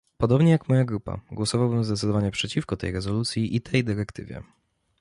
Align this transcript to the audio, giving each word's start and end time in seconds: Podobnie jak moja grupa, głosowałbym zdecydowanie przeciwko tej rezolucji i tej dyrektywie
Podobnie 0.17 0.51
jak 0.51 0.69
moja 0.69 0.83
grupa, 0.85 1.21
głosowałbym 1.31 1.83
zdecydowanie 1.83 2.31
przeciwko 2.31 2.77
tej 2.77 2.91
rezolucji 2.91 3.55
i 3.55 3.61
tej 3.61 3.83
dyrektywie 3.83 4.43